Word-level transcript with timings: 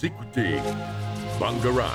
Vous 0.00 0.06
écoutez 0.06 0.56
Bangarang. 1.38 1.92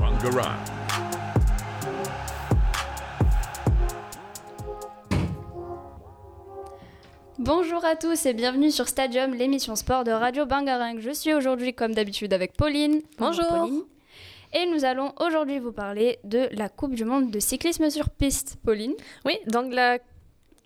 Bangarang. 0.00 0.56
Bonjour 7.38 7.84
à 7.84 7.96
tous 7.96 8.26
et 8.26 8.32
bienvenue 8.32 8.70
sur 8.70 8.88
Stadium, 8.88 9.34
l'émission 9.34 9.76
sport 9.76 10.04
de 10.04 10.10
Radio 10.12 10.46
Bangarang. 10.46 10.98
Je 11.00 11.10
suis 11.10 11.34
aujourd'hui 11.34 11.74
comme 11.74 11.92
d'habitude 11.94 12.32
avec 12.32 12.56
Pauline. 12.56 13.02
Bonjour. 13.18 13.46
Pauline. 13.46 13.82
Et 14.52 14.66
nous 14.66 14.84
allons 14.84 15.12
aujourd'hui 15.20 15.58
vous 15.58 15.72
parler 15.72 16.18
de 16.24 16.48
la 16.52 16.68
Coupe 16.68 16.94
du 16.94 17.04
Monde 17.04 17.30
de 17.30 17.40
cyclisme 17.40 17.90
sur 17.90 18.08
piste. 18.08 18.56
Pauline? 18.64 18.94
Oui, 19.26 19.36
donc 19.48 19.72
la- 19.74 19.98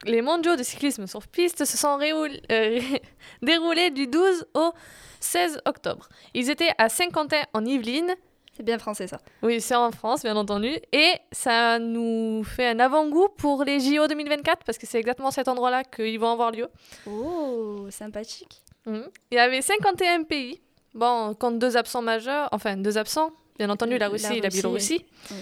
les 0.04 0.22
mondiaux 0.22 0.56
de 0.56 0.62
cyclisme 0.62 1.06
sur 1.06 1.26
piste 1.26 1.64
se 1.64 1.76
sont 1.76 1.98
euh, 2.00 2.80
déroulés 3.42 3.90
du 3.90 4.06
12 4.06 4.46
au 4.54 4.72
16 5.20 5.60
octobre. 5.64 6.08
Ils 6.34 6.50
étaient 6.50 6.70
à 6.78 6.88
Saint-Quentin 6.88 7.42
en 7.52 7.64
Yvelines. 7.64 8.14
C'est 8.56 8.62
bien 8.64 8.78
français 8.78 9.06
ça. 9.06 9.18
Oui, 9.42 9.60
c'est 9.60 9.76
en 9.76 9.92
France, 9.92 10.22
bien 10.22 10.36
entendu. 10.36 10.76
Et 10.92 11.12
ça 11.30 11.78
nous 11.78 12.42
fait 12.44 12.66
un 12.68 12.80
avant-goût 12.80 13.28
pour 13.36 13.62
les 13.64 13.78
JO 13.78 14.06
2024 14.08 14.64
parce 14.64 14.78
que 14.78 14.86
c'est 14.86 14.98
exactement 14.98 15.30
cet 15.30 15.46
endroit-là 15.46 15.84
qu'ils 15.84 16.18
vont 16.18 16.32
avoir 16.32 16.50
lieu. 16.50 16.68
Oh, 17.06 17.86
sympathique. 17.90 18.62
Mhm. 18.86 19.04
Il 19.30 19.36
y 19.36 19.38
avait 19.38 19.62
51 19.62 20.24
pays. 20.24 20.60
Bon, 20.94 21.34
compte 21.34 21.58
deux 21.58 21.76
absents 21.76 22.02
majeurs, 22.02 22.48
enfin 22.50 22.76
deux 22.76 22.98
absents, 22.98 23.30
bien 23.58 23.70
entendu, 23.70 23.92
la 23.92 24.06
La 24.06 24.08
Russie 24.08 24.26
et 24.38 24.40
la 24.40 24.48
Russie, 24.48 24.56
Biélorussie. 24.62 25.06
oui. 25.30 25.36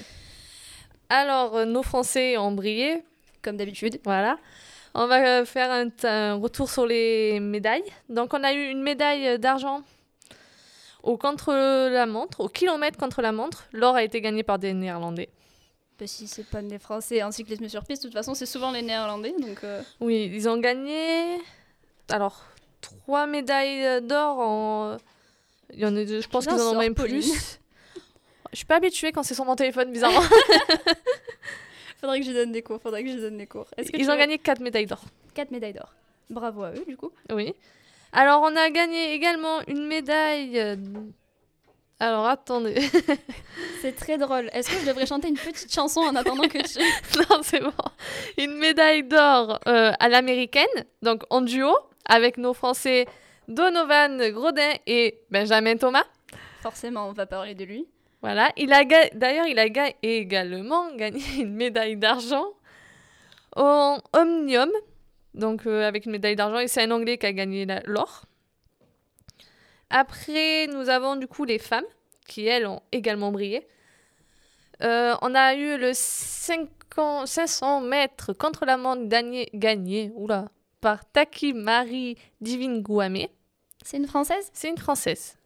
Alors, 1.08 1.56
euh, 1.56 1.64
nos 1.64 1.82
Français 1.84 2.36
ont 2.36 2.50
brillé, 2.52 3.02
Comme 3.46 3.56
d'habitude. 3.56 4.00
Voilà. 4.04 4.38
On 4.94 5.06
va 5.06 5.24
euh, 5.40 5.44
faire 5.44 5.70
un, 5.70 5.88
un 6.02 6.34
retour 6.34 6.68
sur 6.68 6.84
les 6.84 7.38
médailles. 7.38 7.84
Donc, 8.08 8.34
on 8.34 8.42
a 8.42 8.52
eu 8.52 8.70
une 8.70 8.82
médaille 8.82 9.38
d'argent 9.38 9.82
au 11.04 11.16
contre-la-montre, 11.16 12.40
au 12.40 12.48
kilomètre 12.48 12.98
contre 12.98 13.22
la 13.22 13.30
montre. 13.30 13.66
L'or 13.72 13.94
a 13.94 14.02
été 14.02 14.20
gagné 14.20 14.42
par 14.42 14.58
des 14.58 14.72
Néerlandais. 14.72 15.28
Bah, 16.00 16.06
si 16.08 16.26
c'est 16.26 16.44
pas 16.46 16.60
des 16.60 16.80
Français 16.80 17.22
en 17.22 17.30
cyclisme 17.30 17.68
sur 17.68 17.84
piste, 17.84 18.02
de 18.02 18.08
toute 18.08 18.16
façon 18.16 18.34
c'est 18.34 18.46
souvent 18.46 18.72
les 18.72 18.82
Néerlandais. 18.82 19.32
Donc 19.40 19.62
euh, 19.62 19.80
Oui, 20.00 20.28
ils 20.34 20.48
ont 20.48 20.58
gagné. 20.58 21.38
Alors, 22.10 22.42
trois 22.80 23.26
médailles 23.26 23.84
euh, 23.86 24.00
d'or 24.00 24.38
en. 24.40 24.96
Il 25.72 25.78
y 25.78 25.86
en 25.86 25.94
a, 25.96 26.04
deux- 26.04 26.20
je 26.20 26.28
pense 26.28 26.46
qu'ils 26.46 26.60
en 26.60 26.74
ont 26.74 26.78
même 26.78 26.94
plus. 26.96 27.32
Je 28.52 28.58
suis 28.60 28.66
pas 28.66 28.76
habituée 28.76 29.12
quand 29.12 29.22
c'est 29.22 29.34
sur 29.34 29.44
mon 29.44 29.54
téléphone, 29.56 29.92
bizarrement. 29.92 30.22
faudrait 32.00 32.20
que 32.20 32.26
je 32.26 32.32
donne 32.32 32.52
des 32.52 32.62
cours. 32.62 32.80
Faudrait 32.80 33.04
que 33.04 33.10
je 33.10 33.18
donne 33.18 33.36
des 33.38 33.46
cours. 33.46 33.66
Est-ce 33.76 33.90
que 33.92 33.96
Ils 33.98 34.10
ont 34.10 34.16
gagné 34.16 34.38
quatre 34.38 34.60
médailles 34.60 34.86
d'or. 34.86 35.02
quatre 35.34 35.50
médailles 35.50 35.72
d'or. 35.74 35.92
Bravo 36.30 36.62
à 36.64 36.72
eux 36.72 36.84
du 36.86 36.96
coup. 36.96 37.10
Oui. 37.32 37.54
Alors, 38.12 38.42
on 38.42 38.56
a 38.56 38.70
gagné 38.70 39.12
également 39.14 39.60
une 39.68 39.86
médaille. 39.86 40.58
euh, 40.58 40.76
Alors, 42.00 42.26
attendez. 42.26 42.74
C'est 43.82 43.94
très 43.94 44.16
drôle. 44.18 44.48
Est-ce 44.52 44.70
que 44.70 44.78
je 44.80 44.86
devrais 44.86 45.06
chanter 45.06 45.28
une 45.28 45.36
petite 45.36 45.72
chanson 45.72 46.00
en 46.00 46.14
attendant 46.16 46.48
que 46.48 46.58
tu... 46.58 46.78
non, 47.30 47.42
c'est 47.42 47.60
bon. 47.60 47.72
Une 48.38 48.54
médaille 48.56 49.02
d'or 49.04 49.58
euh, 49.68 49.92
à 49.98 50.08
l'américaine, 50.08 50.66
donc 51.02 51.22
en 51.30 51.40
duo, 51.42 51.72
avec 52.06 52.38
nos 52.38 52.54
Français 52.54 53.06
Donovan 53.48 54.30
Grodin 54.30 54.72
et 54.86 55.20
Benjamin 55.30 55.76
Thomas. 55.76 56.04
Forcément, 56.62 57.08
on 57.08 57.12
va 57.12 57.26
parler 57.26 57.54
de 57.54 57.64
lui. 57.64 57.86
Voilà. 58.26 58.50
Il 58.56 58.72
a 58.72 58.82
D'ailleurs, 59.14 59.46
il 59.46 59.56
a 59.60 59.68
ga- 59.68 59.92
également 60.02 60.92
gagné 60.96 61.22
une 61.38 61.54
médaille 61.54 61.96
d'argent 61.96 62.46
en 63.54 63.98
Omnium, 64.14 64.68
donc 65.34 65.64
euh, 65.64 65.86
avec 65.86 66.06
une 66.06 66.10
médaille 66.10 66.34
d'argent, 66.34 66.58
et 66.58 66.66
c'est 66.66 66.82
un 66.82 66.90
Anglais 66.90 67.18
qui 67.18 67.26
a 67.26 67.32
gagné 67.32 67.64
l'or. 67.84 68.24
Après, 69.90 70.66
nous 70.66 70.88
avons 70.88 71.14
du 71.14 71.28
coup 71.28 71.44
les 71.44 71.60
femmes, 71.60 71.84
qui 72.26 72.46
elles 72.48 72.66
ont 72.66 72.82
également 72.90 73.30
brillé. 73.30 73.64
Euh, 74.82 75.14
on 75.22 75.32
a 75.36 75.54
eu 75.54 75.78
le 75.78 75.92
50 75.94 77.28
500 77.28 77.80
mètres 77.82 78.32
contre 78.32 78.64
la 78.66 78.76
montre 78.76 79.06
gagné, 79.06 79.48
gagné 79.54 80.10
oula, 80.16 80.48
par 80.80 81.08
Taki 81.12 81.52
Marie 81.54 82.18
Divine-Gouamé. 82.40 83.30
C'est 83.84 83.98
une 83.98 84.08
Française? 84.08 84.50
C'est 84.52 84.68
une 84.68 84.78
Française. 84.78 85.36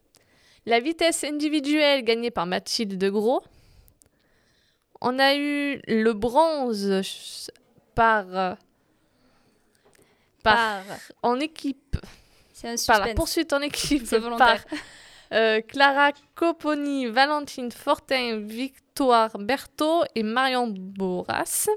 La 0.65 0.79
vitesse 0.79 1.23
individuelle 1.23 2.03
gagnée 2.03 2.31
par 2.31 2.45
Mathilde 2.45 2.97
de 2.97 3.09
Gros. 3.09 3.41
On 5.01 5.17
a 5.17 5.35
eu 5.35 5.81
le 5.87 6.13
bronze 6.13 7.49
par, 7.95 8.25
euh, 8.37 8.53
par, 10.43 10.83
en 11.23 11.39
équipe, 11.39 11.97
C'est 12.53 12.69
un 12.69 12.75
par 12.85 13.07
la 13.07 13.15
poursuite 13.15 13.51
en 13.53 13.61
équipe 13.61 14.07
par 14.37 14.57
euh, 15.33 15.61
Clara 15.61 16.11
Coponi, 16.35 17.07
Valentine 17.07 17.71
Fortin, 17.71 18.37
Victoire 18.37 19.39
Berthaud 19.39 20.03
et 20.13 20.21
Marion 20.21 20.67
Boras. 20.67 21.67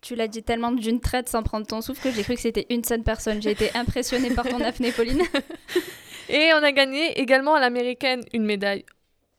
Tu 0.00 0.16
l'as 0.16 0.28
dit 0.28 0.42
tellement 0.42 0.72
d'une 0.72 1.00
traite 1.00 1.28
sans 1.28 1.44
prendre 1.44 1.66
ton 1.66 1.80
souffle 1.80 2.02
que 2.02 2.10
j'ai 2.10 2.24
cru 2.24 2.34
que 2.34 2.40
c'était 2.40 2.66
une 2.70 2.82
seule 2.82 3.02
personne. 3.04 3.40
J'ai 3.40 3.52
été 3.52 3.70
impressionnée 3.76 4.30
par 4.30 4.48
ton 4.48 4.60
apnée, 4.60 4.90
Pauline. 4.90 5.22
Et 6.28 6.52
on 6.54 6.62
a 6.62 6.72
gagné 6.72 7.18
également 7.20 7.54
à 7.54 7.60
l'américaine 7.60 8.22
une 8.32 8.44
médaille 8.44 8.84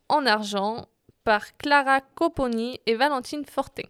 en 0.10 0.26
argent 0.26 0.88
par 1.24 1.58
Clara 1.58 2.02
Coponi 2.16 2.80
et 2.86 2.96
Valentine 2.96 3.44
Fortin. 3.46 3.84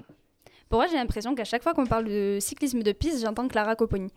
Pour 0.69 0.79
moi, 0.79 0.87
j'ai 0.87 0.97
l'impression 0.97 1.35
qu'à 1.35 1.45
chaque 1.45 1.63
fois 1.63 1.73
qu'on 1.73 1.85
parle 1.85 2.05
de 2.05 2.37
cyclisme 2.41 2.81
de 2.81 2.91
piste, 2.91 3.21
j'entends 3.23 3.47
Clara 3.47 3.75
Coponi. 3.75 4.11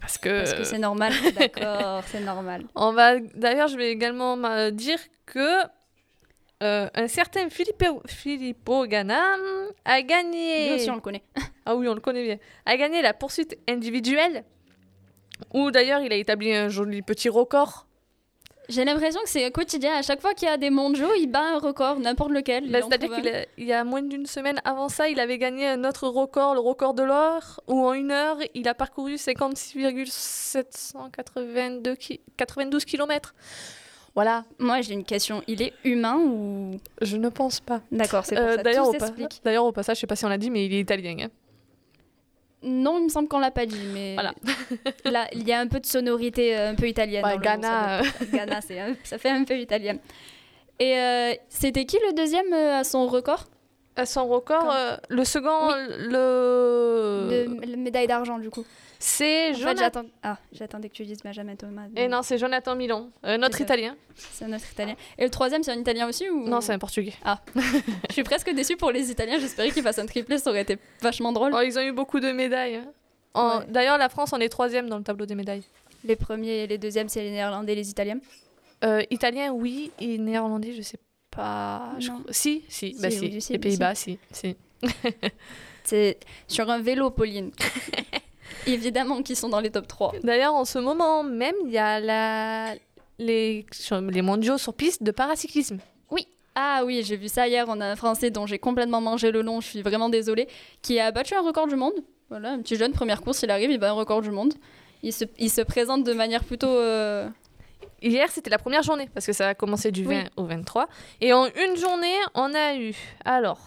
Parce 0.00 0.18
que, 0.18 0.38
Parce 0.38 0.54
que 0.54 0.64
c'est 0.64 0.78
normal. 0.78 1.12
D'accord, 1.38 2.02
c'est 2.06 2.20
normal. 2.20 2.64
on 2.76 2.92
va 2.92 3.18
d'ailleurs 3.18 3.66
je 3.68 3.76
vais 3.76 3.90
également 3.90 4.36
dire 4.70 4.98
que 5.26 5.62
euh, 6.62 6.88
un 6.94 7.08
certain 7.08 7.50
Filippo, 7.50 8.02
Filippo 8.06 8.86
Ganna 8.86 9.36
a 9.84 10.02
gagné 10.02 10.68
Lui 10.68 10.74
aussi, 10.76 10.90
on 10.90 10.94
le 10.94 11.00
connaît. 11.00 11.22
ah 11.66 11.74
oui 11.74 11.88
on 11.88 11.94
le 11.94 12.00
connaît 12.00 12.24
bien 12.24 12.38
a 12.66 12.76
gagné 12.76 13.02
la 13.02 13.14
poursuite 13.14 13.58
individuelle 13.68 14.44
où 15.54 15.70
d'ailleurs 15.70 16.00
il 16.00 16.12
a 16.12 16.16
établi 16.16 16.52
un 16.54 16.68
joli 16.68 17.00
petit 17.02 17.28
record 17.28 17.86
J'ai 18.68 18.84
l'impression 18.84 19.20
que 19.22 19.28
c'est 19.30 19.50
quotidien. 19.50 19.94
À 19.96 20.02
chaque 20.02 20.20
fois 20.20 20.34
qu'il 20.34 20.46
y 20.46 20.50
a 20.50 20.56
des 20.58 20.68
mondiaux, 20.70 21.08
il 21.18 21.28
bat 21.28 21.40
un 21.54 21.58
record, 21.58 21.98
n'importe 22.00 22.32
lequel. 22.32 22.64
il 22.66 22.72
Bah, 22.72 22.80
c'est-à-dire 22.82 23.10
qu'il 23.56 23.64
y 23.64 23.72
a 23.72 23.82
moins 23.84 24.02
d'une 24.02 24.26
semaine 24.26 24.60
avant 24.64 24.88
ça, 24.90 25.08
il 25.08 25.18
avait 25.20 25.38
gagné 25.38 25.66
un 25.68 25.84
autre 25.84 26.06
record, 26.08 26.52
le 26.54 26.60
record 26.60 26.92
de 26.94 27.02
l'or, 27.02 27.60
où 27.66 27.82
en 27.86 27.94
une 27.94 28.10
heure, 28.10 28.36
il 28.54 28.68
a 28.68 28.74
parcouru 28.74 29.16
56,782 29.16 31.94
ki- 31.96 32.20
92 32.36 32.84
km. 32.84 33.34
Voilà, 34.14 34.44
Moi, 34.58 34.80
j'ai 34.80 34.94
une 34.94 35.04
question. 35.04 35.42
Il 35.46 35.62
est 35.62 35.72
humain 35.84 36.16
ou? 36.18 36.76
je 37.02 37.16
ne 37.16 37.28
pense 37.28 37.60
pas. 37.60 37.80
D'accord, 37.92 38.24
c'est 38.26 38.34
pour 38.34 38.44
Euh, 38.44 38.56
ça. 38.56 38.62
D'ailleurs, 38.64 38.84
Tout 38.84 38.90
au, 38.90 38.94
pa- 38.98 39.06
s'explique. 39.06 39.40
d'ailleurs, 39.44 39.64
au 39.64 39.70
passage, 39.72 39.96
je 39.96 40.00
sais 40.00 40.06
pas 40.08 40.16
si 40.16 40.24
on 40.24 40.28
l'a 40.28 40.38
dit, 40.38 40.50
mais 40.50 40.66
il 40.66 40.74
est 40.74 40.80
italien. 40.80 41.16
hein. 41.20 41.28
Non, 42.62 42.98
il 42.98 43.04
me 43.04 43.08
semble 43.08 43.28
qu'on 43.28 43.38
l'a 43.38 43.50
pas 43.52 43.66
dit, 43.66 43.80
mais. 43.94 44.14
Voilà. 44.14 44.34
Là, 45.04 45.28
il 45.32 45.46
y 45.46 45.52
a 45.52 45.60
un 45.60 45.66
peu 45.68 45.78
de 45.80 45.86
sonorité 45.86 46.56
euh, 46.56 46.70
un 46.70 46.74
peu 46.74 46.88
italienne. 46.88 47.24
Ouais, 47.24 47.34
mot, 47.34 47.40
Ghana, 47.40 48.02
ça 48.02 48.24
Ghana, 48.32 48.60
c'est 48.60 48.80
un- 48.80 48.96
ça 49.04 49.18
fait 49.18 49.30
un 49.30 49.44
peu 49.44 49.56
italien. 49.58 49.96
Et 50.80 50.96
euh, 50.98 51.32
c'était 51.48 51.84
qui 51.84 51.96
le 52.06 52.14
deuxième 52.14 52.52
euh, 52.52 52.80
à 52.80 52.84
son 52.84 53.06
record? 53.06 53.44
À 53.98 54.06
son 54.06 54.26
record, 54.28 54.70
euh, 54.74 54.96
le 55.08 55.24
second, 55.24 55.68
le... 55.98 57.46
la 57.66 57.76
médaille 57.76 58.06
d'argent, 58.06 58.38
du 58.38 58.50
coup. 58.50 58.64
c'est 58.98 59.54
Jonathan. 59.54 60.02
Ah, 60.22 60.38
j'attendais 60.52 60.88
que 60.88 60.94
tu 60.94 61.04
dises 61.04 61.22
Benjamin 61.22 61.56
Thomas. 61.56 61.82
Et 61.96 62.08
non, 62.08 62.22
c'est 62.22 62.38
Jonathan 62.38 62.74
Milan, 62.76 63.10
euh, 63.26 63.36
notre 63.38 63.60
italien. 63.60 63.96
C'est 64.16 64.44
un 64.44 64.52
autre 64.52 64.64
italien. 64.72 64.94
Et 65.18 65.24
le 65.24 65.30
troisième, 65.30 65.62
c'est 65.62 65.72
un 65.72 65.78
italien 65.78 66.08
aussi 66.08 66.28
ou... 66.28 66.48
Non, 66.48 66.60
c'est 66.60 66.72
un 66.72 66.78
portugais. 66.78 67.14
Je 68.08 68.12
suis 68.14 68.22
presque 68.24 68.50
déçue 68.52 68.76
pour 68.76 68.90
les 68.90 69.10
italiens. 69.10 69.38
J'espérais 69.38 69.70
qu'ils 69.70 69.82
fassent 69.82 69.98
un 69.98 70.06
triplé, 70.06 70.38
ça 70.38 70.50
aurait 70.50 70.62
été 70.62 70.78
vachement 71.00 71.32
drôle. 71.32 71.52
Oh, 71.54 71.60
ils 71.60 71.78
ont 71.78 71.82
eu 71.82 71.92
beaucoup 71.92 72.20
de 72.20 72.32
médailles. 72.32 72.76
hein. 72.76 72.86
En- 73.34 73.58
Ouais. 73.58 73.64
D'ailleurs, 73.68 73.98
la 73.98 74.08
France 74.08 74.32
en 74.32 74.40
est 74.40 74.48
troisième 74.48 74.88
dans 74.88 74.98
le 74.98 75.04
tableau 75.04 75.26
des 75.26 75.34
médailles. 75.34 75.62
Les 76.04 76.16
premiers 76.16 76.62
et 76.64 76.66
les 76.66 76.78
deuxièmes, 76.78 77.08
c'est 77.08 77.22
les 77.22 77.30
néerlandais 77.30 77.72
et 77.72 77.76
les 77.76 77.90
italiens. 77.90 78.18
Euh, 78.84 79.02
italien, 79.10 79.52
oui, 79.52 79.90
et 80.00 80.18
néerlandais, 80.18 80.72
je 80.72 80.82
sais 80.82 80.96
pas. 80.96 81.04
Je 81.98 82.10
Si, 82.30 82.64
si, 82.68 82.94
Si, 82.94 82.96
bah 83.00 83.08
oui, 83.20 83.40
si. 83.40 83.52
Les. 83.52 83.58
Pays-Bas, 83.58 83.94
si, 83.94 84.18
si. 84.30 84.56
C'est 85.84 86.18
sur 86.46 86.68
un 86.70 86.80
vélo, 86.80 87.10
Pauline. 87.10 87.50
Évidemment 88.66 89.22
qu'ils 89.22 89.36
sont 89.36 89.48
dans 89.48 89.60
les 89.60 89.70
top 89.70 89.86
3. 89.86 90.14
D'ailleurs, 90.22 90.54
en 90.54 90.64
ce 90.64 90.78
moment 90.78 91.22
même, 91.22 91.54
il 91.64 91.72
y 91.72 91.78
a 91.78 92.00
la... 92.00 92.74
les... 93.18 93.64
les 94.10 94.22
mondiaux 94.22 94.58
sur 94.58 94.74
piste 94.74 95.02
de 95.02 95.10
paracyclisme. 95.10 95.78
Ah 96.60 96.82
oui, 96.84 97.04
j'ai 97.04 97.16
vu 97.16 97.28
ça 97.28 97.46
hier. 97.46 97.66
On 97.68 97.80
a 97.80 97.86
un 97.86 97.94
Français 97.94 98.30
dont 98.32 98.44
j'ai 98.44 98.58
complètement 98.58 99.00
mangé 99.00 99.30
le 99.30 99.42
long. 99.42 99.60
Je 99.60 99.68
suis 99.68 99.82
vraiment 99.82 100.08
désolée. 100.08 100.48
Qui 100.82 100.98
a 100.98 101.12
battu 101.12 101.34
un 101.36 101.40
record 101.40 101.68
du 101.68 101.76
monde. 101.76 101.94
Voilà, 102.30 102.50
un 102.50 102.58
petit 102.60 102.74
jeune, 102.74 102.90
première 102.90 103.22
course, 103.22 103.42
il 103.44 103.50
arrive, 103.52 103.70
il 103.70 103.78
bat 103.78 103.90
un 103.90 103.92
record 103.92 104.22
du 104.22 104.32
monde. 104.32 104.54
Il 105.04 105.12
se, 105.12 105.24
il 105.38 105.50
se 105.50 105.60
présente 105.60 106.02
de 106.02 106.12
manière 106.12 106.42
plutôt. 106.42 106.66
euh, 106.66 107.28
Hier, 108.00 108.30
c'était 108.30 108.50
la 108.50 108.58
première 108.58 108.82
journée, 108.82 109.08
parce 109.12 109.26
que 109.26 109.32
ça 109.32 109.48
a 109.48 109.54
commencé 109.54 109.90
du 109.90 110.04
20 110.04 110.10
Oui. 110.10 110.28
au 110.36 110.44
23. 110.44 110.88
Et 111.20 111.32
en 111.32 111.46
une 111.46 111.76
journée, 111.76 112.14
on 112.34 112.54
a 112.54 112.76
eu, 112.76 112.94
alors, 113.24 113.60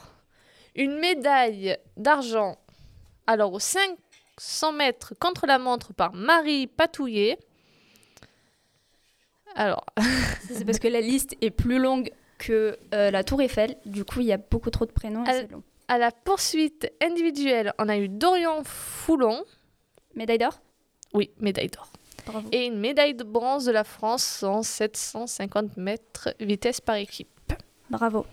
une 0.76 0.98
médaille 1.00 1.78
d'argent, 1.98 2.58
alors, 3.28 3.52
aux 3.54 3.60
5 3.60 3.98
100 4.38 4.72
mètres 4.72 5.14
contre 5.20 5.46
la 5.46 5.60
montre 5.60 5.94
par 5.94 6.14
Marie 6.14 6.66
Patouillet. 6.68 7.38
Alors, 9.56 9.86
C'est 10.50 10.66
parce 10.66 10.80
que 10.80 10.88
la 10.88 11.02
liste 11.02 11.36
est 11.42 11.52
plus 11.52 11.78
longue 11.80 12.12
que 12.38 12.78
euh, 12.94 13.12
la 13.12 13.24
Tour 13.24 13.42
Eiffel. 13.42 13.76
Du 13.86 14.06
coup, 14.06 14.22
il 14.22 14.28
y 14.28 14.34
a 14.34 14.38
beaucoup 14.38 14.70
trop 14.70 14.86
de 14.86 14.92
prénoms. 14.92 15.26
et 15.26 15.30
Elle- 15.30 15.46
c'est 15.48 15.52
long. 15.52 15.64
à 15.88 15.98
la 15.98 16.12
poursuite 16.12 16.92
individuelle, 17.02 17.74
on 17.80 17.90
a 17.90 17.98
eu 17.98 18.08
Dorian 18.08 18.64
Foulon. 18.64 19.44
Médaille 20.16 20.38
d'or? 20.40 20.60
Oui, 21.14 21.32
médaille 21.40 21.68
d'or. 21.70 21.92
Bravo. 22.32 22.48
Et 22.52 22.66
une 22.68 22.80
médaille 22.80 23.14
de 23.14 23.24
bronze 23.24 23.66
de 23.66 23.72
la 23.72 23.84
France 23.84 24.44
en 24.44 24.64
750 24.64 25.78
mètres 25.78 26.30
vitesse 26.40 26.82
par 26.82 26.96
équipe. 26.96 27.28
Bravo. 27.90 28.26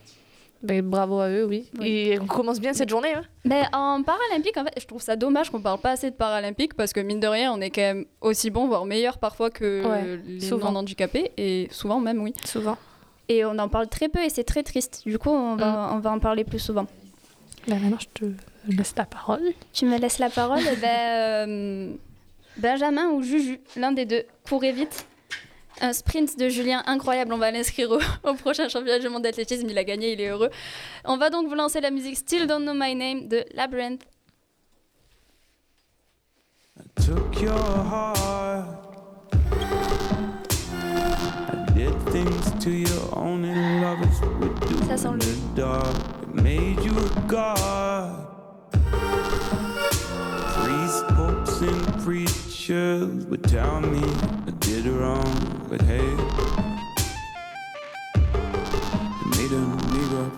Ben, 0.62 0.82
bravo 0.82 1.20
à 1.20 1.28
eux, 1.30 1.44
oui. 1.44 1.70
Oui. 1.78 1.86
Et 1.88 2.18
on 2.20 2.26
commence 2.26 2.58
bien 2.60 2.72
cette 2.72 2.88
journée. 2.88 3.14
hein. 3.14 3.22
Mais 3.44 3.62
en 3.72 4.02
paralympique, 4.02 4.56
en 4.56 4.64
fait, 4.64 4.72
je 4.80 4.86
trouve 4.86 5.00
ça 5.00 5.14
dommage 5.14 5.50
qu'on 5.50 5.60
parle 5.60 5.78
pas 5.80 5.92
assez 5.92 6.10
de 6.10 6.16
paralympique 6.16 6.74
parce 6.74 6.92
que 6.92 6.98
mine 6.98 7.20
de 7.20 7.28
rien, 7.28 7.52
on 7.52 7.60
est 7.60 7.70
quand 7.70 7.80
même 7.82 8.06
aussi 8.20 8.50
bon, 8.50 8.66
voire 8.66 8.84
meilleur 8.84 9.18
parfois 9.18 9.50
que 9.50 9.86
Ouais, 9.86 10.20
les 10.26 10.40
souvent. 10.40 10.72
non 10.72 10.80
handicapés 10.80 11.30
et 11.36 11.68
souvent 11.70 12.00
même, 12.00 12.20
oui. 12.22 12.34
Souvent. 12.44 12.76
Et 13.28 13.44
on 13.44 13.56
en 13.58 13.68
parle 13.68 13.86
très 13.88 14.08
peu 14.08 14.20
et 14.20 14.30
c'est 14.30 14.42
très 14.44 14.64
triste. 14.64 15.02
Du 15.06 15.16
coup, 15.18 15.30
on 15.30 15.54
va, 15.54 15.90
on 15.92 16.00
va 16.00 16.10
en 16.10 16.18
parler 16.18 16.42
plus 16.44 16.58
souvent. 16.58 16.86
Ben, 17.68 17.78
maintenant, 17.78 17.98
je 18.00 18.08
te 18.12 18.24
laisse 18.66 18.94
la 18.96 19.04
parole. 19.04 19.42
Tu 19.72 19.84
me 19.86 19.96
laisses 19.98 20.18
la 20.18 20.30
parole? 20.30 20.60
Eh 20.72 20.76
ben, 20.80 21.48
euh, 21.48 21.92
Benjamin 22.58 23.10
ou 23.10 23.22
Juju, 23.22 23.60
l'un 23.76 23.92
des 23.92 24.04
deux. 24.06 24.24
Courez 24.48 24.72
vite. 24.72 25.06
Un 25.80 25.92
sprint 25.92 26.36
de 26.36 26.48
Julien 26.48 26.82
incroyable, 26.86 27.32
on 27.32 27.38
va 27.38 27.52
l'inscrire 27.52 27.88
au, 27.92 28.00
au 28.28 28.34
prochain 28.34 28.68
championnat 28.68 28.98
du 28.98 29.08
monde 29.08 29.22
d'athlétisme. 29.22 29.68
Il 29.70 29.78
a 29.78 29.84
gagné, 29.84 30.12
il 30.14 30.20
est 30.20 30.28
heureux. 30.28 30.50
On 31.04 31.16
va 31.16 31.30
donc 31.30 31.46
vous 31.48 31.54
lancer 31.54 31.80
la 31.80 31.92
musique 31.92 32.16
Still 32.16 32.46
Don't 32.48 32.62
Know 32.62 32.74
My 32.74 32.94
Name 32.96 33.28
de 33.28 33.44
Labyrinth. 33.54 34.02
took 36.96 37.40
your 37.40 37.52
heart. 37.52 38.66
I 41.50 41.72
did 41.74 41.94
things 42.10 42.50
to 42.64 42.70
you 42.70 42.86
only 43.14 43.54
lovers 43.80 44.20
would 44.40 44.54
do 44.60 44.76
Ça 44.88 44.96
sent 44.96 45.12
le- 45.12 45.18
the 45.18 45.54
dark. 45.56 45.86
It 46.22 46.34
made 46.42 46.82
you 46.84 46.92
a 46.98 47.20
god. 47.26 48.26
Priests, 50.54 51.02
popes, 51.14 51.60
and 51.62 52.02
preachers 52.68 53.24
would 53.26 53.42
tell 53.44 53.80
me 53.80 54.02
I 54.46 54.50
did 54.60 54.84
wrong, 54.84 55.66
but 55.70 55.80
hey, 55.80 56.04
it 59.14 59.26
made 59.36 59.52
a 59.52 59.64
mirror 59.94 60.30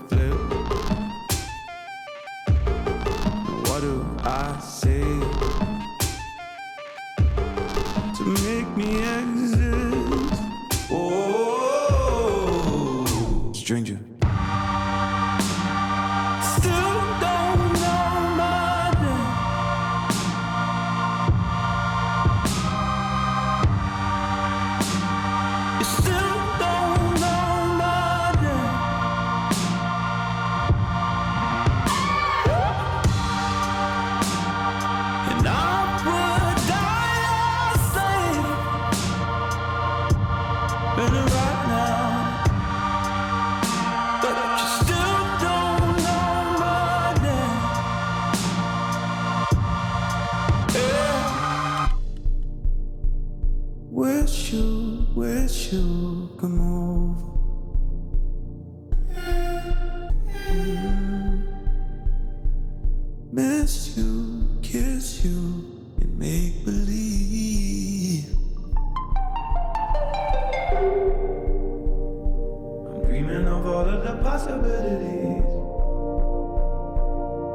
of 73.60 73.66
all 73.66 73.88
of 73.88 74.02
the 74.04 74.14
possibilities. 74.22 75.44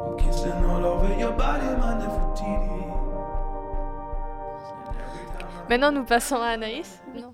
I'm 0.06 0.16
kissing 0.18 0.64
all 0.70 0.84
over 0.84 1.08
your 1.18 1.32
body, 1.32 1.66
my 1.80 1.94
Nefertiti. 2.00 2.84
And 4.86 4.96
every 5.00 5.26
time 5.38 5.48
I- 5.64 5.68
Maintenant, 5.68 5.92
nous 5.92 6.04
passons 6.04 6.36
à 6.36 6.48
Anaïs. 6.50 7.00
Non. 7.14 7.32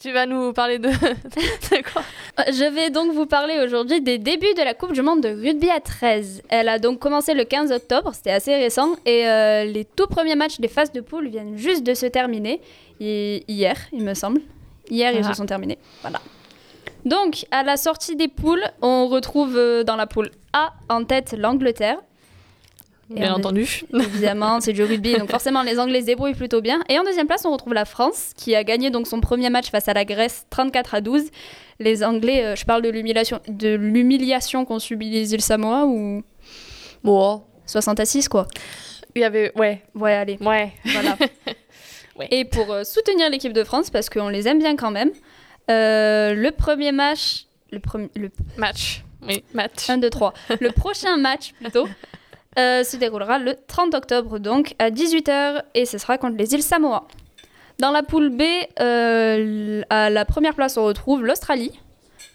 Tu 0.00 0.12
vas 0.12 0.26
nous 0.26 0.52
parler 0.52 0.78
de, 0.78 0.88
de 0.90 1.92
quoi? 1.92 2.02
Euh, 2.38 2.42
Je 2.52 2.72
vais 2.72 2.90
donc 2.90 3.12
vous 3.12 3.26
parler 3.26 3.58
aujourd'hui 3.64 4.00
des 4.00 4.18
débuts 4.18 4.54
de 4.56 4.62
la 4.62 4.72
Coupe 4.74 4.92
du 4.92 5.02
Monde 5.02 5.22
de 5.22 5.28
rugby 5.30 5.68
à 5.70 5.80
13. 5.80 6.42
Elle 6.50 6.68
a 6.68 6.78
donc 6.78 7.00
commencé 7.00 7.34
le 7.34 7.42
15 7.44 7.72
octobre, 7.72 8.12
c'était 8.14 8.30
assez 8.30 8.54
récent, 8.54 8.94
et 9.04 9.26
euh, 9.28 9.64
les 9.64 9.84
tout 9.84 10.06
premiers 10.06 10.36
matchs 10.36 10.60
des 10.60 10.68
phases 10.68 10.92
de 10.92 11.00
poule 11.00 11.26
viennent 11.28 11.56
juste 11.56 11.82
de 11.82 11.94
se 11.94 12.06
terminer, 12.06 12.60
hi- 13.00 13.42
hier, 13.48 13.74
il 13.92 14.04
me 14.04 14.14
semble. 14.14 14.40
Hier, 14.88 15.10
ils 15.12 15.24
Ah. 15.24 15.30
se 15.30 15.34
sont 15.34 15.46
terminés. 15.46 15.78
Voilà. 16.02 16.20
Donc, 17.04 17.46
à 17.50 17.62
la 17.62 17.76
sortie 17.76 18.16
des 18.16 18.28
poules, 18.28 18.64
on 18.82 19.06
retrouve 19.08 19.56
euh, 19.56 19.84
dans 19.84 19.96
la 19.96 20.06
poule 20.06 20.30
A 20.52 20.72
en 20.88 21.04
tête 21.04 21.34
l'Angleterre. 21.38 21.98
Et 23.10 23.20
Bien 23.20 23.32
en 23.32 23.38
entendu. 23.38 23.84
Évidemment, 23.94 24.60
c'est 24.60 24.74
du 24.74 24.82
rugby, 24.84 25.16
donc 25.16 25.30
forcément 25.30 25.62
les 25.62 25.78
Anglais 25.78 26.02
se 26.02 26.06
débrouillent 26.06 26.34
plutôt 26.34 26.60
bien. 26.60 26.80
Et 26.90 26.98
en 26.98 27.04
deuxième 27.04 27.26
place, 27.26 27.46
on 27.46 27.52
retrouve 27.52 27.72
la 27.72 27.86
France, 27.86 28.32
qui 28.36 28.54
a 28.54 28.64
gagné 28.64 28.90
donc 28.90 29.06
son 29.06 29.20
premier 29.22 29.48
match 29.48 29.70
face 29.70 29.88
à 29.88 29.94
la 29.94 30.04
Grèce 30.04 30.44
34 30.50 30.94
à 30.94 31.00
12. 31.00 31.22
Les 31.80 32.04
Anglais, 32.04 32.44
euh, 32.44 32.54
je 32.56 32.66
parle 32.66 32.82
de 32.82 32.90
l'humiliation, 32.90 33.40
de 33.48 33.74
l'humiliation 33.74 34.66
qu'ont 34.66 34.78
subi 34.78 35.08
les 35.08 35.32
îles 35.32 35.40
Samoa 35.40 35.86
ou 35.86 36.22
Bon, 37.04 37.44
60 37.66 38.00
à 38.00 38.04
6 38.04 38.28
quoi. 38.28 38.46
il 39.14 39.22
y 39.22 39.24
avait. 39.24 39.52
Ouais, 39.56 39.82
Ouais, 39.94 40.12
allez, 40.14 40.36
ouais. 40.40 40.72
voilà. 40.84 41.16
Ouais. 42.18 42.26
Et 42.32 42.44
pour 42.44 42.72
euh, 42.72 42.82
soutenir 42.82 43.30
l'équipe 43.30 43.52
de 43.52 43.62
France, 43.62 43.90
parce 43.90 44.10
qu'on 44.10 44.28
les 44.28 44.48
aime 44.48 44.58
bien 44.58 44.74
quand 44.74 44.90
même, 44.90 45.12
euh, 45.70 46.34
le 46.34 46.50
premier 46.50 46.92
match, 46.92 47.46
le 47.70 47.80
premier, 47.80 48.08
le 48.16 48.30
Match. 48.56 49.04
Oui, 49.26 49.42
match. 49.52 49.88
1, 49.90 49.98
2, 49.98 50.10
3. 50.10 50.32
Le 50.60 50.70
prochain 50.70 51.16
match, 51.18 51.52
plutôt, 51.60 51.86
euh, 52.58 52.84
se 52.84 52.96
déroulera 52.96 53.38
le 53.38 53.54
30 53.66 53.94
octobre, 53.94 54.38
donc 54.38 54.74
à 54.78 54.90
18h, 54.90 55.62
et 55.74 55.84
ce 55.84 55.98
sera 55.98 56.18
contre 56.18 56.36
les 56.36 56.54
îles 56.54 56.62
Samoa. 56.62 57.06
Dans 57.78 57.90
la 57.90 58.02
poule 58.02 58.30
B, 58.30 58.42
euh, 58.80 59.82
à 59.90 60.10
la 60.10 60.24
première 60.24 60.54
place, 60.54 60.76
on 60.76 60.84
retrouve 60.84 61.24
l'Australie. 61.24 61.78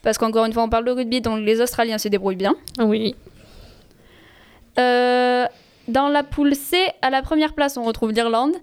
Parce 0.01 0.17
qu'encore 0.17 0.45
une 0.45 0.53
fois, 0.53 0.63
on 0.63 0.69
parle 0.69 0.85
de 0.85 0.91
rugby, 0.91 1.21
donc 1.21 1.39
les 1.39 1.61
Australiens 1.61 1.97
se 1.97 2.07
débrouillent 2.09 2.35
bien. 2.35 2.55
Oui. 2.79 3.15
Dans 5.87 6.07
la 6.07 6.23
poule 6.23 6.55
C, 6.55 6.77
à 7.01 7.09
la 7.09 7.21
première 7.21 7.53
place, 7.53 7.77
on 7.77 7.83
retrouve 7.83 8.11
l'Irlande. 8.11 8.53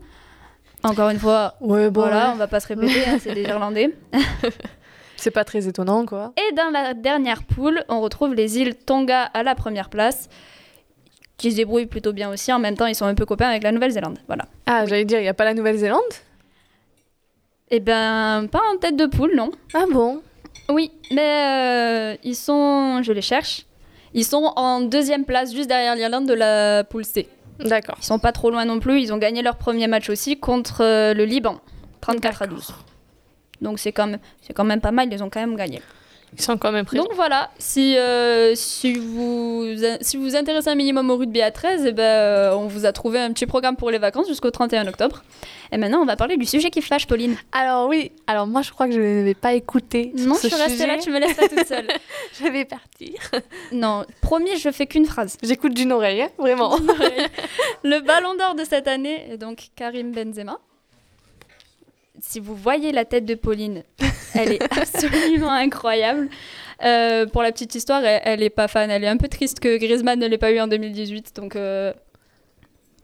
Encore 0.82 1.10
une 1.10 1.18
fois, 1.18 1.54
Ouais, 1.60 1.90
bon. 1.90 2.00
voilà, 2.00 2.26
ouais. 2.28 2.32
on 2.34 2.36
va 2.36 2.46
pas 2.46 2.60
se 2.60 2.68
répéter, 2.68 3.04
hein, 3.06 3.18
c'est 3.20 3.34
des 3.34 3.42
Irlandais. 3.42 3.94
C'est 5.16 5.30
pas 5.30 5.44
très 5.44 5.68
étonnant, 5.68 6.06
quoi. 6.06 6.32
Et 6.38 6.54
dans 6.54 6.70
la 6.70 6.94
dernière 6.94 7.42
poule, 7.42 7.84
on 7.90 8.00
retrouve 8.00 8.32
les 8.34 8.58
îles 8.58 8.74
Tonga 8.74 9.24
à 9.24 9.42
la 9.42 9.54
première 9.54 9.90
place, 9.90 10.30
qui 11.36 11.50
se 11.50 11.56
débrouillent 11.56 11.84
plutôt 11.84 12.14
bien 12.14 12.30
aussi. 12.30 12.50
En 12.54 12.58
même 12.58 12.74
temps, 12.74 12.86
ils 12.86 12.94
sont 12.94 13.04
un 13.04 13.14
peu 13.14 13.26
copains 13.26 13.48
avec 13.48 13.62
la 13.62 13.70
Nouvelle-Zélande. 13.72 14.18
Voilà. 14.28 14.46
Ah, 14.64 14.86
j'allais 14.86 15.04
dire, 15.04 15.18
il 15.18 15.22
n'y 15.24 15.28
a 15.28 15.34
pas 15.34 15.44
la 15.44 15.52
Nouvelle-Zélande? 15.52 16.00
Eh 17.70 17.80
ben, 17.80 18.46
pas 18.50 18.62
en 18.74 18.78
tête 18.78 18.96
de 18.96 19.04
poule, 19.04 19.32
non. 19.36 19.50
Ah 19.74 19.84
bon? 19.92 20.22
Oui, 20.70 20.90
mais 21.10 22.14
euh, 22.14 22.16
ils 22.24 22.34
sont, 22.34 23.02
je 23.02 23.12
les 23.12 23.20
cherche, 23.20 23.66
ils 24.14 24.24
sont 24.24 24.50
en 24.56 24.80
deuxième 24.80 25.26
place, 25.26 25.52
juste 25.54 25.68
derrière 25.68 25.96
l'Irlande 25.96 26.26
de 26.26 26.32
la 26.34 26.82
poule 26.84 27.04
C. 27.04 27.28
D'accord. 27.64 27.96
Ils 28.00 28.04
sont 28.04 28.18
pas 28.18 28.32
trop 28.32 28.50
loin 28.50 28.64
non 28.64 28.80
plus. 28.80 29.00
Ils 29.00 29.12
ont 29.12 29.18
gagné 29.18 29.42
leur 29.42 29.56
premier 29.56 29.86
match 29.86 30.08
aussi 30.10 30.38
contre 30.38 30.82
euh, 30.82 31.14
le 31.14 31.24
Liban, 31.24 31.60
34 32.00 32.42
à 32.42 32.46
12. 32.46 32.74
Donc 33.60 33.78
c'est 33.78 33.92
quand, 33.92 34.06
même- 34.06 34.20
c'est 34.40 34.52
quand 34.54 34.64
même 34.64 34.80
pas 34.80 34.90
mal, 34.92 35.12
ils 35.12 35.22
ont 35.22 35.30
quand 35.30 35.40
même 35.40 35.56
gagné. 35.56 35.82
Ils 36.36 36.42
sont 36.42 36.56
quand 36.56 36.72
même 36.72 36.84
présents. 36.84 37.04
Donc 37.04 37.14
voilà, 37.14 37.50
si, 37.58 37.96
euh, 37.96 38.54
si, 38.54 38.94
vous, 38.94 39.66
si 40.00 40.16
vous 40.16 40.22
vous 40.22 40.36
intéressez 40.36 40.68
un 40.68 40.74
minimum 40.74 41.10
au 41.10 41.16
rugby 41.16 41.42
à 41.42 41.50
13, 41.50 41.86
eh 41.86 41.92
ben, 41.92 42.02
euh, 42.02 42.54
on 42.54 42.66
vous 42.66 42.86
a 42.86 42.92
trouvé 42.92 43.18
un 43.18 43.32
petit 43.32 43.46
programme 43.46 43.76
pour 43.76 43.90
les 43.90 43.98
vacances 43.98 44.28
jusqu'au 44.28 44.50
31 44.50 44.86
octobre. 44.86 45.22
Et 45.72 45.76
maintenant, 45.76 46.00
on 46.00 46.04
va 46.04 46.16
parler 46.16 46.36
du 46.36 46.46
sujet 46.46 46.70
qui 46.70 46.82
fâche, 46.82 47.06
Pauline. 47.06 47.36
Alors 47.52 47.88
oui, 47.88 48.12
alors 48.26 48.46
moi 48.46 48.62
je 48.62 48.70
crois 48.70 48.86
que 48.86 48.92
je 48.92 49.00
ne 49.00 49.22
vais 49.22 49.34
pas 49.34 49.54
écouter. 49.54 50.12
sur 50.16 50.26
Non, 50.26 50.34
ce 50.34 50.48
je 50.48 50.54
suis 50.54 50.62
restée 50.62 50.86
là, 50.86 50.98
tu 50.98 51.10
me 51.10 51.18
laisses 51.18 51.36
là 51.36 51.48
toute 51.48 51.66
seule. 51.66 51.86
Je 52.40 52.48
vais 52.48 52.64
partir. 52.64 53.14
non, 53.72 54.04
promis, 54.20 54.56
je 54.56 54.70
fais 54.70 54.86
qu'une 54.86 55.04
phrase. 55.04 55.36
J'écoute 55.42 55.74
d'une 55.74 55.92
oreille, 55.92 56.22
hein, 56.22 56.30
vraiment. 56.38 56.76
Le 57.84 58.00
ballon 58.00 58.34
d'or 58.34 58.54
de 58.54 58.64
cette 58.64 58.88
année 58.88 59.32
est 59.32 59.36
donc 59.36 59.68
Karim 59.76 60.12
Benzema. 60.12 60.58
Si 62.22 62.40
vous 62.40 62.54
voyez 62.54 62.92
la 62.92 63.04
tête 63.04 63.24
de 63.24 63.34
Pauline, 63.34 63.82
elle 64.34 64.52
est 64.52 64.62
absolument 64.78 65.50
incroyable. 65.52 66.28
Euh, 66.84 67.26
pour 67.26 67.42
la 67.42 67.52
petite 67.52 67.74
histoire, 67.74 68.04
elle, 68.04 68.20
elle 68.24 68.42
est 68.42 68.50
pas 68.50 68.68
fan. 68.68 68.90
Elle 68.90 69.04
est 69.04 69.08
un 69.08 69.16
peu 69.16 69.28
triste 69.28 69.60
que 69.60 69.76
Griezmann 69.78 70.18
ne 70.18 70.26
l'ait 70.26 70.38
pas 70.38 70.50
eu 70.52 70.60
en 70.60 70.66
2018. 70.66 71.36
Donc, 71.36 71.56
euh, 71.56 71.92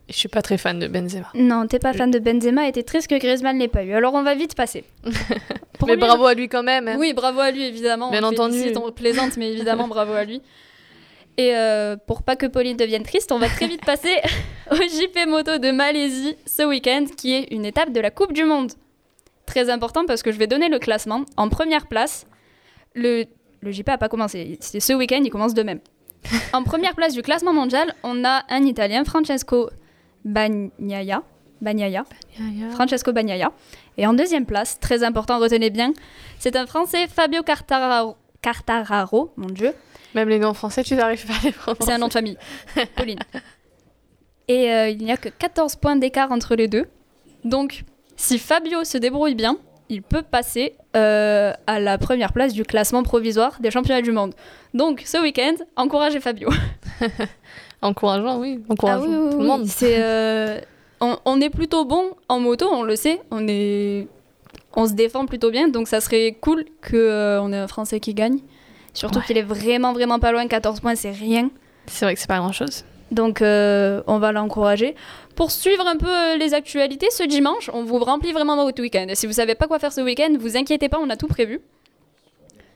Je 0.09 0.15
suis 0.15 0.29
pas 0.29 0.43
très 0.43 0.57
fan 0.59 0.79
de 0.79 0.89
Benzema. 0.89 1.29
non, 1.35 1.67
t'es 1.67 1.79
pas 1.79 1.93
fan 1.93 2.11
de 2.11 2.19
Benzema 2.19 2.69
et 2.69 2.73
t'es 2.73 2.83
triste 2.83 3.09
que 3.09 3.19
Griezmann 3.19 3.57
ne 3.57 3.63
l'ait 3.63 3.69
pas 3.69 3.85
eu. 3.85 3.93
Alors, 3.93 4.15
on 4.15 4.23
va 4.23 4.35
vite 4.35 4.55
passer. 4.55 4.85
Mais 5.87 5.97
bravo 5.97 6.25
à 6.27 6.35
lui 6.35 6.49
quand 6.49 6.63
même. 6.63 6.89
hein. 6.89 6.97
Oui, 6.99 7.13
bravo 7.13 7.41
à 7.41 7.51
lui, 7.51 7.65
évidemment. 7.65 8.11
Bien 8.11 8.23
On 8.25 8.29
entendu. 8.29 8.73
On 8.77 8.91
plaisante, 8.93 9.37
mais 9.37 9.53
évidemment, 9.53 9.89
bravo 9.89 10.15
à 10.15 10.25
lui. 10.25 10.41
Et 11.37 11.55
euh, 11.55 11.97
pour 12.07 12.23
pas 12.23 12.35
que 12.35 12.47
Pauline 12.47 12.79
devienne 12.79 13.03
triste, 13.03 13.31
on 13.31 13.39
va 13.39 13.49
très 13.49 13.67
vite 13.67 13.85
passer 13.85 14.17
au 14.71 14.75
JP 14.77 15.27
Moto 15.29 15.59
de 15.59 15.71
Malaisie 15.71 16.35
ce 16.47 16.63
week-end, 16.63 17.05
qui 17.15 17.35
est 17.35 17.49
une 17.53 17.67
étape 17.67 17.93
de 17.93 18.01
la 18.01 18.11
Coupe 18.11 18.33
du 18.33 18.45
Monde. 18.45 18.73
Très 19.47 19.71
important 19.71 20.05
parce 20.07 20.23
que 20.23 20.33
je 20.33 20.39
vais 20.39 20.47
donner 20.47 20.69
le 20.69 20.79
classement. 20.79 21.25
En 21.37 21.49
première 21.49 21.87
place, 21.87 22.27
le, 22.95 23.25
le 23.61 23.73
JP 23.73 23.87
n'a 23.89 23.99
pas 23.99 24.09
commencé. 24.09 24.59
C'est 24.61 24.81
ce 24.81 24.93
week-end, 24.93 25.21
il 25.25 25.31
commence 25.31 25.55
de 25.55 25.63
même. 25.63 25.81
En 26.53 26.65
première 26.65 26.95
place 26.95 27.15
du 27.15 27.23
classement 27.23 27.53
mondial, 27.53 27.95
on 28.03 28.25
a 28.25 28.43
un 28.49 28.65
Italien, 28.65 29.05
Francesco 29.05 29.71
Bagnaia. 30.25 31.23
Bagnaia. 31.61 32.05
Francesco 32.73 33.13
Bagnaia. 33.13 33.53
Et 33.97 34.07
en 34.07 34.13
deuxième 34.13 34.45
place, 34.45 34.79
très 34.81 35.05
important, 35.05 35.39
retenez 35.39 35.71
bien, 35.71 35.93
c'est 36.39 36.57
un 36.57 36.67
Français, 36.67 37.07
Fabio 37.07 37.43
Cartararo. 37.43 38.17
Cartararo, 38.43 39.33
mon 39.37 39.47
Dieu. 39.47 39.73
Même 40.15 40.29
les 40.29 40.39
noms 40.39 40.55
français, 40.55 40.83
tu 40.83 40.95
n'arrives 40.95 41.27
pas 41.27 41.35
à 41.35 41.45
les 41.45 41.53
prononcer. 41.53 41.85
C'est 41.85 41.93
un 41.93 41.99
nom 41.99 42.09
de 42.09 42.13
famille. 42.13 42.39
Pauline. 42.97 43.19
Et 44.49 44.73
euh, 44.73 44.89
il 44.89 44.99
n'y 44.99 45.11
a 45.11 45.17
que 45.17 45.29
14 45.29 45.77
points 45.77 45.97
d'écart 45.97 46.31
entre 46.33 46.55
les 46.55 46.69
deux. 46.69 46.87
Donc, 47.45 47.85
si 48.17 48.39
Fabio 48.39 48.85
se 48.85 48.99
débrouille 48.99 49.35
bien, 49.35 49.57
il 49.89 50.03
peut 50.03 50.23
passer 50.23 50.75
euh, 50.97 51.53
à 51.67 51.79
la 51.81 51.97
première 51.99 52.33
place 52.33 52.53
du 52.53 52.65
classement 52.65 53.03
provisoire 53.03 53.57
des 53.61 53.71
championnats 53.71 54.03
du 54.03 54.11
monde. 54.13 54.35
Donc, 54.75 55.03
ce 55.07 55.19
week-end, 55.23 55.55
encouragez 55.77 56.21
Fabio. 56.21 56.49
Encourageant, 57.83 58.39
oui. 58.41 58.61
Encourageant 58.69 59.05
Ah 59.05 59.09
oui, 59.09 59.17
oui, 59.17 59.31
tout 59.31 59.39
le 59.39 59.45
monde. 59.47 59.67
C'est, 59.67 59.97
euh, 60.03 60.61
on, 61.01 61.17
on 61.25 61.41
est 61.41 61.51
plutôt 61.51 61.85
bon 61.85 62.05
en 62.29 62.41
moto, 62.41 62.67
on 62.73 62.83
le 62.83 62.97
sait. 62.97 63.21
On, 63.31 63.47
est, 63.49 64.09
on 64.75 64.87
se 64.87 64.95
défend 64.95 65.27
plutôt 65.27 65.51
bien, 65.51 65.69
donc 65.69 65.87
ça 65.89 66.01
serait 66.01 66.37
cool 66.41 66.65
qu'on 66.83 67.53
ait 67.53 67.57
un 67.59 67.69
Français 67.69 68.01
qui 68.01 68.15
gagne. 68.15 68.39
Surtout 68.95 69.19
Ouais. 69.19 69.25
qu'il 69.27 69.37
est 69.37 69.43
vraiment, 69.43 69.93
vraiment 69.93 70.19
pas 70.19 70.33
loin. 70.33 70.47
14 70.49 70.81
points, 70.81 70.95
c'est 70.95 71.11
rien. 71.11 71.51
C'est 71.87 72.07
vrai 72.07 72.15
que 72.15 72.21
c'est 72.21 72.27
pas 72.29 72.39
grand-chose. 72.39 72.85
Donc 73.11 73.41
euh, 73.41 74.03
on 74.07 74.19
va 74.19 74.33
l'encourager. 74.33 74.95
Pour 75.35 75.51
suivre 75.51 75.87
un 75.87 75.97
peu 75.97 76.09
euh, 76.09 76.37
les 76.37 76.55
actualités, 76.55 77.09
ce 77.11 77.23
dimanche, 77.23 77.71
on 77.73 77.85
vous 77.85 77.99
remplit 77.99 78.33
vraiment 78.33 78.57
votre 78.57 78.83
week-end. 78.83 79.07
Si 79.15 79.27
vous 79.27 79.35
savez 79.35 79.55
pas 79.55 79.67
quoi 79.67 79.79
faire 79.79 79.93
ce 79.93 80.01
week-end, 80.01 80.35
vous 80.39 80.57
inquiétez 80.57 80.89
pas, 80.89 80.99
on 81.01 81.11
a 81.11 81.17
tout 81.17 81.29
prévu. 81.29 81.61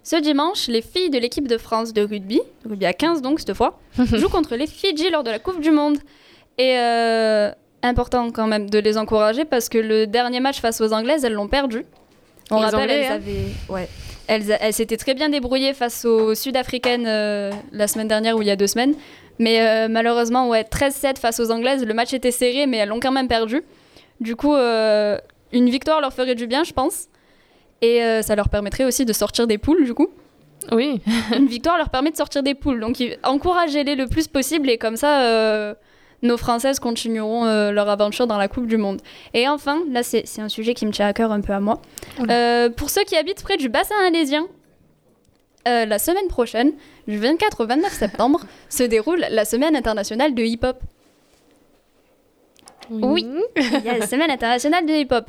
Ce 0.03 0.17
dimanche, 0.17 0.69
les 0.69 0.83
filles 0.83 1.11
de 1.11 1.19
l'équipe 1.19 1.47
de 1.47 1.59
France 1.59 1.93
de 1.93 2.03
rugby, 2.03 2.41
rugby 2.65 2.87
à 2.87 2.93
15 2.93 3.23
donc 3.23 3.41
cette 3.41 3.55
fois, 3.55 3.79
jouent 3.99 4.29
contre 4.29 4.57
les 4.57 4.67
Fidji 4.67 5.11
lors 5.11 5.25
de 5.25 5.31
la 5.31 5.39
Coupe 5.39 5.61
du 5.61 5.71
Monde. 5.71 5.99
Et 6.59 6.77
euh, 6.79 7.51
important 7.83 8.31
quand 8.31 8.47
même 8.47 8.69
de 8.69 8.79
les 8.79 8.99
encourager 8.99 9.45
parce 9.45 9.69
que 9.69 9.79
le 9.79 10.07
dernier 10.07 10.41
match 10.41 10.61
face 10.61 10.81
aux 10.81 10.93
Anglaises, 10.93 11.25
elles 11.25 11.33
l'ont 11.33 11.49
perdu. 11.49 11.85
On 12.51 12.59
Les 12.59 12.65
rappelle, 12.65 12.81
Anglais, 12.81 12.95
elles 13.05 13.13
hein. 13.13 13.15
avaient... 13.15 13.47
Ouais. 13.69 13.89
Elles, 14.27 14.57
elles 14.61 14.73
s'étaient 14.73 14.97
très 14.97 15.15
bien 15.15 15.29
débrouillées 15.29 15.75
face 15.75 16.05
aux 16.05 16.35
Sud-Africaines 16.35 17.07
euh, 17.07 17.51
la 17.73 17.89
semaine 17.89 18.07
dernière 18.07 18.37
ou 18.37 18.43
il 18.43 18.49
y 18.49 18.51
a 18.51 18.57
deux 18.57 18.69
semaines. 18.69 18.95
Mais 19.41 19.63
euh, 19.63 19.89
malheureusement, 19.89 20.51
ouais, 20.51 20.63
13-7 20.63 21.19
face 21.19 21.41
aux 21.41 21.51
Anglaises. 21.51 21.85
Le 21.85 21.95
match 21.95 22.13
était 22.13 22.31
serré, 22.31 22.67
mais 22.67 22.77
elles 22.77 22.91
l'ont 22.91 23.01
quand 23.01 23.11
même 23.11 23.27
perdu. 23.27 23.63
Du 24.21 24.37
coup, 24.37 24.55
euh, 24.55 25.19
une 25.51 25.71
victoire 25.71 26.03
leur 26.03 26.13
ferait 26.13 26.35
du 26.35 26.47
bien, 26.47 26.63
je 26.63 26.75
pense. 26.75 27.07
Et 27.81 28.05
euh, 28.05 28.21
ça 28.21 28.37
leur 28.37 28.51
permettrait 28.51 28.85
aussi 28.85 29.07
de 29.07 29.15
sortir 29.15 29.47
des 29.47 29.57
poules, 29.57 29.85
du 29.85 29.95
coup. 29.95 30.09
Oui. 30.73 31.01
Une 31.37 31.47
victoire 31.47 31.79
leur 31.79 31.89
permet 31.89 32.11
de 32.11 32.19
sortir 32.19 32.43
des 32.43 32.55
poules. 32.55 32.81
Donc, 32.81 33.03
encouragez-les 33.25 33.95
le 33.95 34.07
plus 34.07 34.29
possible. 34.29 34.69
Et 34.69 34.77
comme 34.77 34.97
ça, 34.97 35.75
nos 36.21 36.37
Françaises 36.37 36.79
continueront 36.79 37.71
leur 37.71 37.89
aventure 37.89 38.27
dans 38.27 38.37
la 38.37 38.47
Coupe 38.47 38.67
du 38.67 38.77
Monde. 38.77 39.01
Et 39.33 39.49
enfin, 39.49 39.81
là, 39.91 40.03
c'est 40.03 40.27
un 40.39 40.51
sujet 40.51 40.75
qui 40.75 40.85
me 40.85 40.93
tient 40.93 41.07
à 41.07 41.15
cœur 41.15 41.33
un 41.33 41.41
peu 41.41 41.55
à 41.55 41.61
moi. 41.61 41.81
Pour 42.77 42.91
ceux 42.91 43.05
qui 43.05 43.17
habitent 43.17 43.43
près 43.43 43.57
du 43.57 43.71
bassin 43.71 43.95
alésien, 44.07 44.47
euh, 45.69 45.85
la 45.85 45.99
semaine 45.99 46.29
prochaine, 46.29 46.73
du 47.07 47.19
24 47.19 47.63
au 47.63 47.67
29 47.67 47.93
septembre, 47.93 48.41
se 48.69 48.83
déroule 48.83 49.25
la 49.31 49.45
semaine 49.45 49.77
internationale 49.77 50.35
de 50.35 50.43
hip-hop. 50.43 50.79
Oui. 52.91 53.27
Il 53.57 53.85
y 53.85 53.89
a 53.89 53.99
la 53.99 54.07
semaine 54.07 54.31
internationale 54.31 54.87
de 54.87 54.93
hip-hop. 54.93 55.27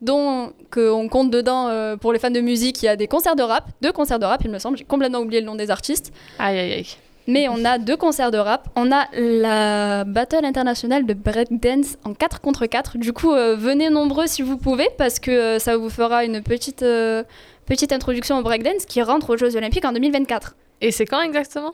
dont 0.00 0.52
que 0.70 0.90
on 0.90 1.08
compte 1.08 1.30
dedans 1.30 1.68
euh, 1.68 1.96
pour 1.96 2.12
les 2.12 2.18
fans 2.18 2.30
de 2.30 2.40
musique, 2.40 2.82
il 2.82 2.86
y 2.86 2.88
a 2.88 2.96
des 2.96 3.06
concerts 3.06 3.36
de 3.36 3.42
rap, 3.42 3.68
deux 3.82 3.92
concerts 3.92 4.18
de 4.18 4.24
rap, 4.24 4.40
il 4.44 4.50
me 4.50 4.58
semble, 4.58 4.76
j'ai 4.76 4.84
complètement 4.84 5.20
oublié 5.20 5.40
le 5.40 5.46
nom 5.46 5.54
des 5.54 5.70
artistes. 5.70 6.12
Aïe, 6.38 6.58
aïe, 6.58 6.72
aïe. 6.72 6.96
Mais 7.28 7.48
on 7.48 7.64
a 7.64 7.78
deux 7.78 7.96
concerts 7.96 8.30
de 8.30 8.38
rap. 8.38 8.68
On 8.74 8.90
a 8.90 9.06
la 9.12 10.04
Battle 10.04 10.44
internationale 10.44 11.06
de 11.06 11.14
breakdance 11.14 11.96
en 12.04 12.14
4 12.14 12.40
contre 12.40 12.66
4. 12.66 12.98
Du 12.98 13.12
coup, 13.12 13.32
euh, 13.32 13.54
venez 13.56 13.90
nombreux 13.90 14.26
si 14.26 14.42
vous 14.42 14.56
pouvez, 14.56 14.88
parce 14.98 15.20
que 15.20 15.30
euh, 15.30 15.58
ça 15.58 15.76
vous 15.76 15.88
fera 15.90 16.24
une 16.24 16.42
petite, 16.42 16.82
euh, 16.82 17.22
petite 17.66 17.92
introduction 17.92 18.38
au 18.38 18.42
breakdance 18.42 18.86
qui 18.86 19.02
rentre 19.02 19.30
aux 19.30 19.36
Jeux 19.36 19.56
Olympiques 19.56 19.84
en 19.84 19.92
2024. 19.92 20.56
Et 20.80 20.90
c'est 20.90 21.06
quand 21.06 21.22
exactement? 21.22 21.72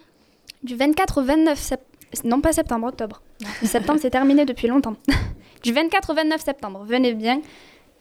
Du 0.62 0.76
24 0.76 1.18
au 1.18 1.24
29 1.24 1.58
septembre. 1.58 1.84
Non, 2.24 2.40
pas 2.40 2.52
septembre, 2.52 2.86
octobre. 2.86 3.22
septembre, 3.62 3.98
c'est 4.00 4.10
terminé 4.10 4.44
depuis 4.44 4.66
longtemps. 4.66 4.96
du 5.62 5.72
24 5.72 6.10
au 6.10 6.14
29 6.14 6.40
septembre. 6.40 6.84
Venez 6.86 7.14
bien, 7.14 7.40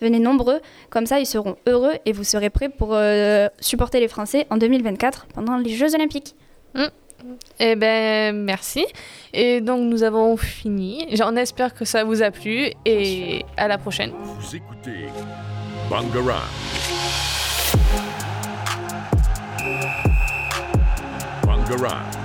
venez 0.02 0.20
nombreux. 0.20 0.62
Comme 0.90 1.06
ça, 1.06 1.20
ils 1.20 1.26
seront 1.26 1.58
heureux 1.68 1.94
et 2.06 2.14
vous 2.14 2.24
serez 2.24 2.50
prêts 2.50 2.70
pour 2.70 2.94
euh, 2.94 3.48
supporter 3.60 4.00
les 4.00 4.08
Français 4.08 4.48
en 4.50 4.58
2024 4.58 5.28
pendant 5.34 5.58
les 5.58 5.76
Jeux 5.76 5.94
Olympiques. 5.94 6.36
Eh 7.60 7.76
ben, 7.76 8.36
merci. 8.36 8.86
Et 9.34 9.62
donc, 9.62 9.82
nous 9.82 10.04
avons 10.04 10.38
fini. 10.38 11.08
On 11.24 11.36
espère 11.36 11.74
que 11.74 11.86
ça 11.86 12.04
vous 12.04 12.22
a 12.22 12.32
plu 12.32 12.72
et 12.86 13.44
à 13.58 13.68
la 13.68 13.78
prochaine. 13.78 14.12
Vous 14.12 14.56
écoutez 14.56 15.08
Bangarang. 15.90 16.44
Bangarang. 21.68 22.17